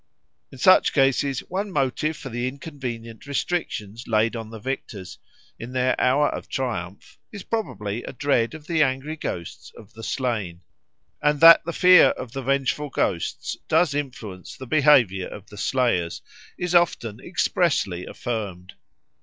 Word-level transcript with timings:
In 0.51 0.57
such 0.57 0.93
cases 0.93 1.41
one 1.41 1.71
motive 1.71 2.17
for 2.17 2.29
the 2.29 2.47
inconvenient 2.47 3.27
restrictions 3.27 4.07
laid 4.07 4.35
on 4.35 4.49
the 4.49 4.57
victors 4.57 5.19
in 5.59 5.73
their 5.73 5.93
hour 6.01 6.27
of 6.29 6.49
triumph 6.49 7.19
is 7.31 7.43
probably 7.43 8.01
a 8.05 8.11
dread 8.11 8.55
of 8.55 8.65
the 8.65 8.81
angry 8.81 9.15
ghosts 9.15 9.71
of 9.77 9.93
the 9.93 10.01
slain; 10.01 10.61
and 11.21 11.39
that 11.41 11.63
the 11.65 11.71
fear 11.71 12.07
of 12.07 12.31
the 12.31 12.41
vengeful 12.41 12.89
ghosts 12.89 13.55
does 13.67 13.93
influence 13.93 14.57
the 14.57 14.65
behaviour 14.65 15.27
of 15.27 15.45
the 15.51 15.57
slayers 15.59 16.23
is 16.57 16.73
often 16.73 17.19
expressly 17.19 18.07
affirmed. 18.07 18.73